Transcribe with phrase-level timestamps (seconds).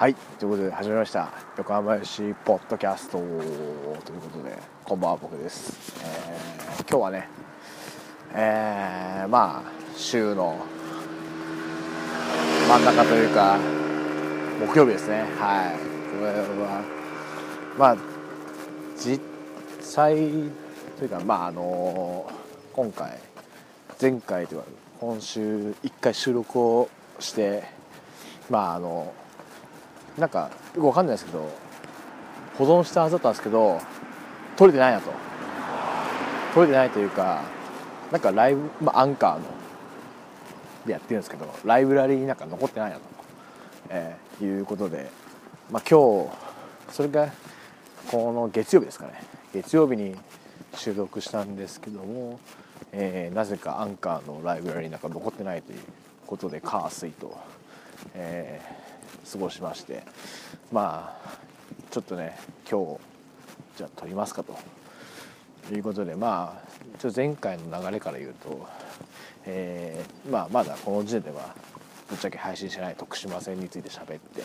[0.00, 3.18] はいということで始まりました横浜市ポッドキャスト。
[3.18, 7.28] ということでこんばんは僕です、えー今日はね
[8.32, 10.56] えーまあ週の
[12.66, 13.58] 真ん中というか
[14.72, 15.26] 木曜日ですね。
[15.38, 15.78] はい。
[16.16, 16.82] これは
[17.78, 17.96] まあ
[18.96, 19.20] 実
[19.82, 20.16] 際
[20.96, 22.26] というかまああの
[22.72, 23.18] 今回
[24.00, 24.66] 前回というか
[24.98, 26.88] 今週1回収録を
[27.18, 27.64] して
[28.48, 29.12] まああの
[30.18, 31.50] なんかよくわかんないですけど
[32.58, 33.80] 保存したはずだったんですけど
[34.56, 35.10] 撮れてないなと。
[36.54, 37.42] 撮れてないというか
[38.10, 39.44] なんかライブ、まあ、アンカーの
[40.84, 43.02] でやってるんですけどライブラリーになんか残ってないなと、
[43.90, 45.10] えーいうことで、
[45.70, 46.30] まあ、今日
[46.90, 47.30] それが
[48.10, 49.22] この月曜日ですかね。
[49.52, 50.16] 月曜日に
[50.74, 52.40] 収録したんですけども、
[52.92, 55.78] えーなぜかアンカーのライブラリーなんか残ってないという
[56.26, 57.36] ことでカースイと、
[58.14, 58.80] えー
[59.30, 60.02] 過ごしまして
[60.72, 61.38] まあ
[61.90, 62.36] ちょっとね
[62.68, 63.00] 今日
[63.76, 64.56] じゃあ撮りますかと
[65.72, 68.66] いうことでまあちょ前回の流れから言うと、
[69.46, 71.54] えーまあ、まだこの時点では
[72.08, 74.42] ぶっちゃけ配信してない徳島戦について喋って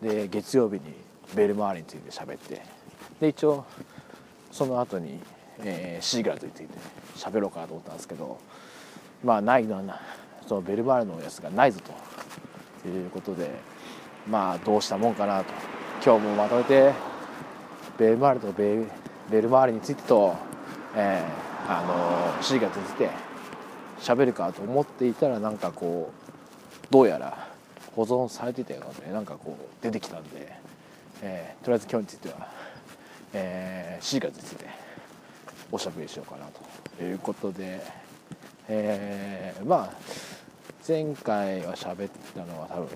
[0.00, 0.80] で月曜日に
[1.34, 2.62] ベルマーレについて喋って
[3.20, 3.66] で一応
[4.50, 5.20] その後に、
[5.58, 6.74] えーシーグラズについて
[7.16, 8.38] 喋ろうかなと思ったんですけど
[9.22, 10.00] まあないのはな
[10.46, 12.09] そのベルマーレのやつがないぞと。
[12.96, 13.50] いうことで
[14.28, 15.80] まあどうしたもんかなと。
[16.02, 16.92] 今日もまとめて
[17.98, 18.86] ベルマーレとベ
[19.30, 20.34] ベルマーレについてと、
[20.96, 21.82] えーあ
[22.36, 23.10] のシーグラズについて
[24.00, 27.46] 喋るかと思っていたらなんかこうどうやら
[27.94, 30.50] 保存されてたようでなんかこう出てきたんで、
[31.22, 32.48] えーとりあえず今日については、
[33.34, 34.64] えー、シーガーズについて
[35.70, 36.46] おしゃべりしようかな
[36.98, 37.80] ということで、
[38.68, 39.92] えーまあ
[40.90, 42.88] 前回は喋ったのは多分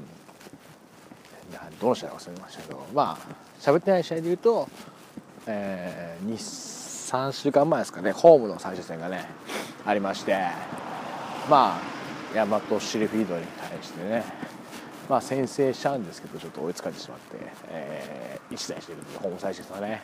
[1.80, 3.18] どの試合か忘れましたけどまあ
[3.60, 4.68] 喋ってない試合で言うと、
[5.46, 9.28] えー、23週間前ですかねホームの最終戦がね
[9.86, 10.32] ありまして
[11.48, 11.80] まあ
[12.34, 14.24] 大和シルフィードに対してね
[15.08, 17.36] まあ先制しちゃうんですけどちょっと追いつかれてしまって、
[17.68, 20.02] えー、1対1でホーム最終戦はね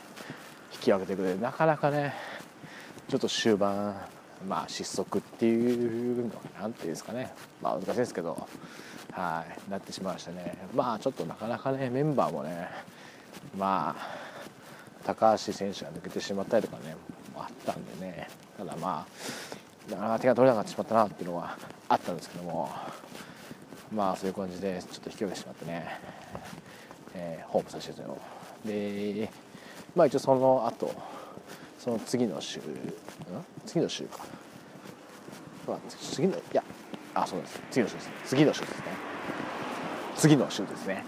[0.75, 2.15] 引き分けてくれてなかなかね
[3.09, 3.97] ちょっと終盤
[4.49, 7.33] まあ失速っていうのなんていうんですかね。
[7.62, 8.47] まあ難しいですけど。
[9.12, 9.71] はい。
[9.71, 10.56] なってしまいましたね。
[10.75, 12.69] まあちょっとなかなかねメンバーもね
[13.59, 14.17] まあ
[15.05, 16.95] 高橋選手が抜けてしまったりとかね
[17.37, 18.29] あったんでね。
[18.56, 19.06] ただま
[19.89, 21.56] あなかなか手が取れなくなってしまったなっていうのは
[21.89, 22.71] あったんですけども。
[23.93, 25.84] まあそういう感じでちょっと引き分けてしまってね、
[27.12, 28.19] えーホーム最終戦を
[28.65, 29.29] で
[29.97, 30.95] まあ一応その後
[31.83, 32.63] その次の週ん？
[33.65, 34.19] 次の週か、
[35.67, 36.63] まあ、次のいや
[37.15, 37.61] あそうです。
[37.71, 38.11] 次の週です。
[38.27, 38.85] 次の週ですね。
[40.17, 41.05] 次の週ですね、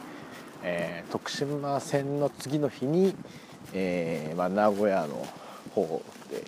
[0.63, 3.15] えー徳島戦の次の日に、
[3.75, 5.27] えーまあ、名古屋の
[5.75, 6.43] 方で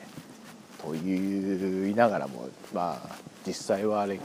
[0.83, 4.19] と言いながらもまあ実際はあれ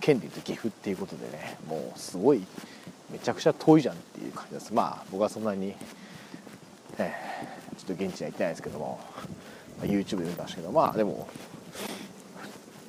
[0.00, 2.44] 県でいうと岐阜っていうことでねもうすごい
[3.10, 4.74] めちゃくちゃ遠いじゃんっていう感じです。
[4.74, 5.74] まあ僕はそんなに、
[6.98, 7.33] えー
[7.86, 9.00] ちょっと現地には行ってないですけども、
[9.78, 11.28] まあ YouTube で見ましたけどまあでも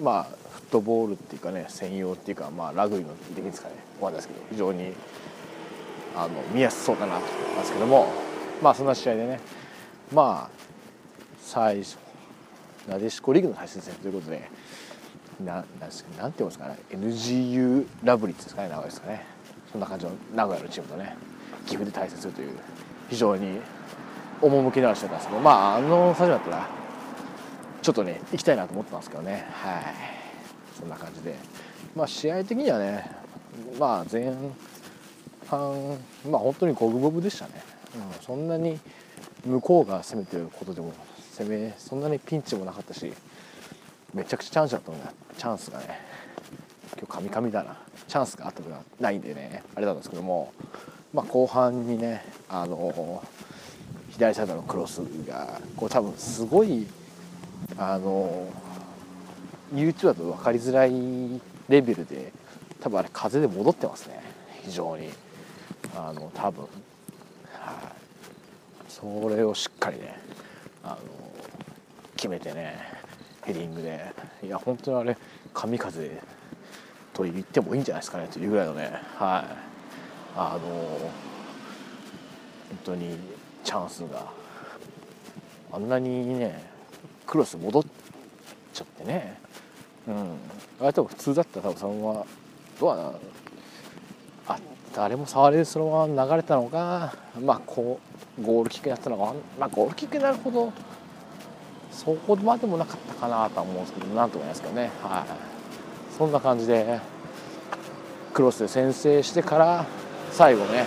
[0.02, 3.76] まあフットボールっていうかね専用っていうかまあラグビーの的ですかね。
[4.00, 4.94] わかんないですけど非常に
[6.16, 8.08] あの見やすそうだなと思いますけども
[8.62, 9.40] まあそんな試合でね
[10.14, 10.66] まあ
[11.42, 11.98] 最初
[12.88, 14.50] なでしこリーグの対戦戦ということで
[15.44, 19.26] ななんですかなんていうんですかね NGU ラブリッツですかね名古屋ですかね。
[19.72, 21.18] そんな感じの名古屋のチームとね
[21.66, 22.52] 岐阜で対戦するという
[23.10, 23.60] 非常に
[24.48, 26.70] 趣のある試合だったんですけどまああのスタジアムだったら
[27.82, 29.46] ちょっとね行きたいなと思ったんですけどね。
[29.52, 29.84] はい。
[30.80, 31.36] そんな感じで。
[31.96, 33.10] まあ試合的にはね
[33.80, 34.34] まあ前
[35.48, 35.98] 半
[36.30, 37.52] まあ本当に五分五分でしたね、
[37.96, 38.80] うん、そんなに
[39.46, 40.94] 向こうが攻めてることでも
[41.38, 43.14] 攻めそんなにピンチもなかったし
[44.14, 46.00] めちゃくちゃチャンスだったのがチャンスがね
[46.98, 47.78] 今日カミカミだな。
[48.08, 50.54] チャンスがあったのがないんでねあれなんですけども、
[51.14, 53.24] まあ、後半にねあの
[54.16, 56.88] 左サイドのクロスがこう多分すごい
[57.78, 58.48] あの
[59.74, 62.32] YouTube だと分かりづらいレベルで
[62.80, 64.22] 多分あれ風で戻ってますね。
[64.64, 65.10] 非常に。
[65.98, 66.64] あの多分。
[66.64, 66.70] はい。
[68.88, 70.18] それをしっかりね
[70.82, 70.98] あの
[72.16, 72.78] 決めてね
[73.44, 74.14] ヘディングで。
[74.44, 75.18] いや本当にあれ
[75.54, 76.22] 神風
[77.14, 78.92] と言ってもいいんじゃないですかねというぐらいのね。
[79.18, 79.58] はい。
[80.38, 81.12] あの本
[82.86, 83.18] 当に
[83.66, 84.32] チャンスが。
[85.74, 86.64] あんなにね
[87.28, 87.84] クロス戻っ
[88.74, 89.38] ちゃってね。
[90.08, 90.38] うん。
[90.80, 92.26] あれ多分普通だったら多分そのまま
[92.80, 93.12] どうな
[94.48, 94.60] あ
[94.94, 98.00] 誰も触れずそのまま流れたのが、まあ、こ
[98.40, 100.72] うゴールキックになったのが、まあ、ゴールキックになるほど
[101.92, 107.00] そこまでもなかったかなとは思うんですけどなんとも言いますけどね、はい、そんな感じで
[108.34, 109.86] クロスで先制してから
[110.32, 110.86] 最後ね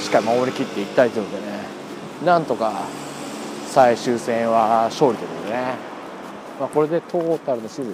[0.00, 1.79] しっかり守りきっていったりということでね。
[2.24, 2.86] なんとか
[3.66, 5.74] 最終戦は勝利ということでね、
[6.58, 7.90] まあ、これでトータルのシーズ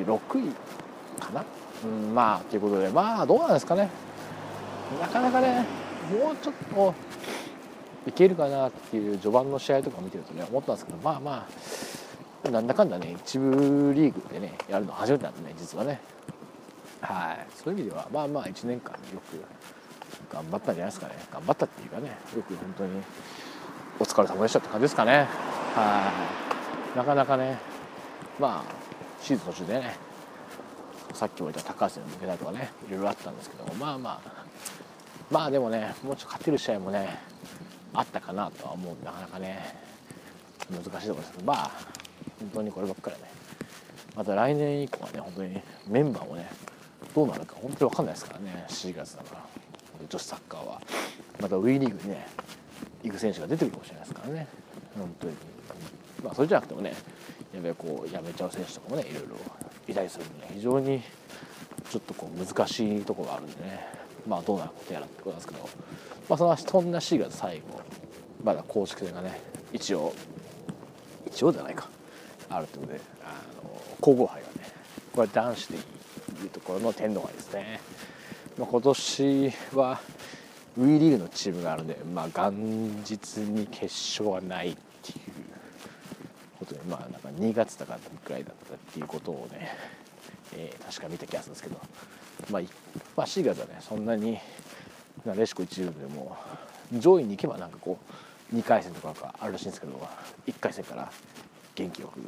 [0.00, 1.44] ン6位かな、
[1.84, 3.88] うん、まあということでまあどうなんですかね。
[5.00, 5.66] なかなかね
[6.10, 6.94] もうちょっと
[8.06, 11.46] いけるかなっていう序盤の試合とか見てるとね思ったんですけどまあま
[12.46, 16.00] あなんだかんだね一部リーグでねやるの初めてなんでね実はね。
[17.00, 17.46] はい。
[17.54, 19.44] そういう意味ではまあまあ1年間よく
[20.32, 21.14] 頑張ったんじゃないですかね。
[21.32, 23.02] 頑張ったっていうかねよく本当に
[23.98, 25.26] お疲れ様でしたって感じですかね。
[25.74, 26.12] は
[26.94, 26.96] い。
[26.98, 27.58] なかなかね
[28.38, 28.72] まあ
[29.22, 29.96] シーズン途中でね
[31.14, 34.32] さっきも言った高橋に向けたとかねいろいろあったんですけどまあまあ
[35.30, 37.18] まあでもねもうちょっと勝てる試合もね
[37.94, 39.04] あったかなとは思う。
[39.04, 39.76] なかなかね
[40.70, 41.70] 難しいところですけどまあ
[42.40, 43.30] 本当にこればっかりね
[44.14, 46.50] また来年以降はね本当にメンバーもね
[47.14, 49.57] どうなるか本当に分かんないですからね4月だから。
[50.08, 50.80] 女子サッカーは
[51.40, 52.26] また WE リーグにね
[53.02, 54.46] 行く選手が出てくるかもしれないですからね。
[54.98, 55.34] 本当に。
[56.22, 56.94] まあそれじゃなくてもね
[57.54, 59.36] やべこうやめちゃう選手とかもねいろいろ
[59.86, 61.02] いたりするんで、非常に
[61.90, 63.86] ちょっとこう難しいところがあるんでね。
[64.26, 65.68] まあどうなることやらってことなんですけど、
[66.28, 67.80] まあ、そのそんな4月最後
[68.44, 69.40] まだ公式戦がね
[69.72, 70.12] 一応
[71.26, 71.88] 一応じゃないか。
[72.50, 74.72] あるということであの皇后杯がね
[75.12, 75.80] これ男子でい
[76.46, 77.80] うところの天皇杯ですね、
[78.58, 80.00] まあ、今年は
[80.76, 85.18] WE リーグのチームがあるんで、まあ、元日に決勝はないっていう
[86.58, 89.70] ことでまあなんか2月だかぐらいだったっていうことをね、
[90.54, 91.76] えー、確か見た気がするんですけど、
[92.50, 92.62] まあ、
[93.16, 94.38] まあ、4月はねそんなに
[95.24, 96.36] なでしこ一部でも
[96.92, 97.96] 上位に行けばなんかこ
[98.52, 99.92] う2回戦とかがあるらしいんですけど
[100.48, 101.10] 1回戦から
[101.76, 102.18] 元気よく、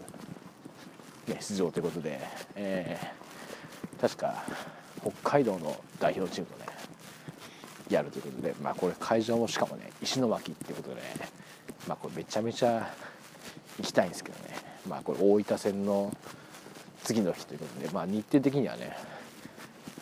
[1.29, 2.21] ね、出場ということで、
[2.55, 4.45] えー、確か
[5.03, 6.67] 北海道の代表チームとね
[7.89, 11.03] やるということで、まあ、これ会場もしかもね石巻っていうことでね、
[11.89, 12.89] まあ、これめちゃめちゃ
[13.79, 14.57] 行きたいんですけどね、
[14.89, 16.15] まあ、これ大分戦の
[17.03, 18.97] 次の日ということで、まあ、日程的にはね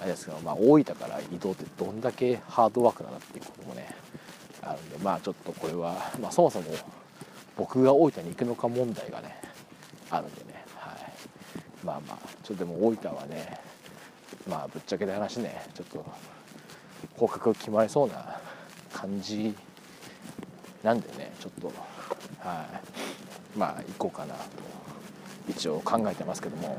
[0.00, 3.88] あれですけど、まあ、大分から移動ってどんだけハードワークなんだっていうこともね
[4.62, 6.66] あるんでまあちょっとこれは、まあ、そもそも
[7.56, 9.40] 僕が大分に行くのか問題がね
[10.10, 11.12] あるんでね、はい、
[11.84, 13.60] まあまあちょっとでも大分はね
[14.48, 16.04] まあぶっちゃけた話ねちょっと
[17.16, 18.40] 合格決まりそうな
[18.92, 19.54] 感じ
[20.82, 21.72] なんでねちょっと
[22.40, 22.66] は
[23.54, 23.58] い。
[23.58, 24.40] まあ行こうかなと
[25.48, 26.68] 一応考えてますけども。
[26.68, 26.76] はい。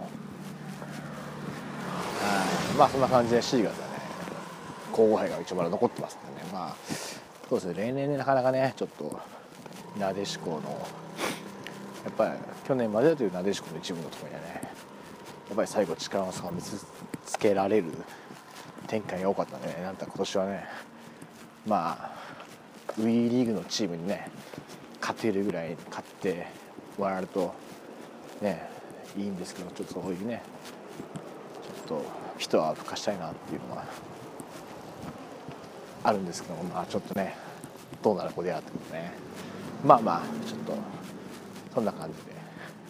[2.78, 3.74] まあそんな感じで4月はね
[4.92, 6.50] 皇后杯が一応まだ残ってますんでね。
[6.54, 6.76] まあ
[7.50, 9.20] そうですね例年ねなかなかねちょっと
[10.00, 10.88] なでしこの
[12.06, 12.32] やっぱり
[12.66, 14.72] 去年までだというなでしこの一部のところにはね
[15.50, 16.78] やっぱり最後力の差を見せ
[17.26, 17.92] つけられる
[18.88, 19.82] 展開が多かったんでね。
[19.82, 20.66] なんか今年はね
[21.68, 22.12] まあ
[23.00, 24.30] WE リーグのチームにね
[25.02, 26.48] 勝てるぐらい勝って
[26.98, 27.54] もらえると
[28.42, 28.70] ね
[29.18, 30.42] いいんですけどちょっとそういうね
[31.88, 32.06] ちょっと
[32.38, 33.86] 一泡吹かしたいなっていうのは
[36.04, 37.36] あるんですけどまあちょっとね
[38.02, 39.12] どうなることやってことね。
[39.84, 40.78] まあまあちょっと
[41.74, 42.34] そんな感じで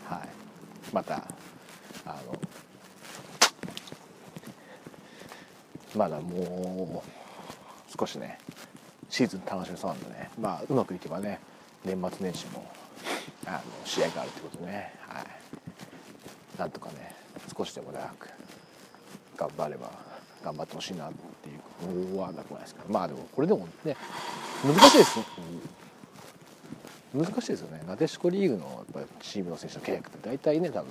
[0.06, 0.30] はい。
[0.94, 1.24] また
[2.06, 2.39] あの
[5.96, 8.38] まだもう少しね
[9.10, 10.30] シーズン楽しめそうなんでね。
[10.40, 11.40] まあうまくいけばね
[11.84, 12.70] 年末年始も
[13.46, 15.26] あの試合があるってことね、はい、
[16.60, 17.16] なんとかね
[17.56, 18.30] 少しでも長く
[19.38, 19.92] 頑張れば
[20.44, 23.96] 頑張ってほしいなっていう思わなくないですかまあでもこれでもね
[24.64, 25.26] 難しいですね、
[27.14, 27.82] 難しいですよね。
[27.88, 30.90] なでしこリーグのやっぱチームの選手の契約って大体ね多分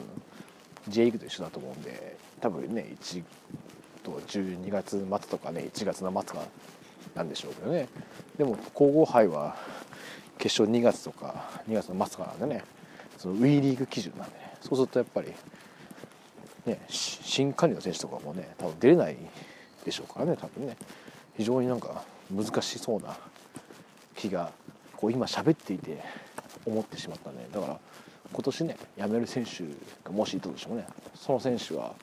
[0.88, 2.95] J リーグと一緒だと思うんで多分ね
[4.11, 6.45] と12月末とかね1月の末か
[7.15, 7.88] なんでしょうけどね。
[8.37, 9.57] でも皇后杯は
[10.38, 12.65] 決勝2月とか2月の末かなんでね
[13.17, 14.55] その WE リーグ基準なんでね。
[14.61, 15.33] そうするとやっぱり
[16.67, 19.17] ね新加入の選手とかもね多分出れない
[19.85, 20.77] でしょうからね多分ね。
[21.37, 22.03] 非常になんか
[22.35, 23.17] 難しそうな
[24.17, 24.50] 気が
[24.97, 26.03] こう今喋っていて
[26.67, 27.79] 思ってしまったんでだから
[28.33, 29.62] 今年ね辞める選手
[30.05, 31.95] がもしいたとしてもねその選手は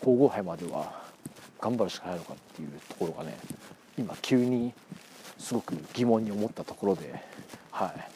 [0.00, 1.07] 皇后杯までは
[1.60, 3.36] 頑張るしかないのかっていうところがね
[3.98, 4.72] 今急に
[5.38, 7.22] すごく疑問に思ったところで
[7.70, 8.10] はい。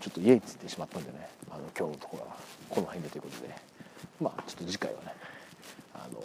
[0.00, 2.36] ちょっと家に着いてしまったんでねあの今日のところは
[2.70, 3.70] この辺でということで。
[4.20, 5.14] まあちょっと次回はね
[5.94, 6.22] あの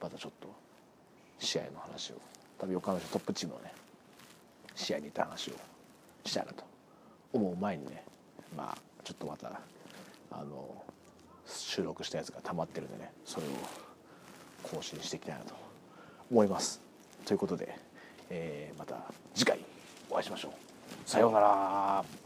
[0.00, 0.48] またちょっと
[1.38, 2.16] 試合の話を
[2.58, 3.72] 多分横浜市トップチームのね
[4.74, 5.54] 試合に行った話を
[6.24, 6.64] したいなと
[7.32, 8.04] 思う前にね
[8.56, 9.60] まあちょっとまた
[10.30, 10.82] あの
[11.46, 13.50] 収録したやつが溜まってるんでねそれを
[14.70, 15.54] 更新していきたいなと
[16.30, 16.80] 思います。
[17.24, 17.78] ということで、
[18.30, 18.96] えーまた
[19.34, 19.58] 次回
[20.10, 20.52] お会いしましょう。
[21.06, 22.23] さようなら。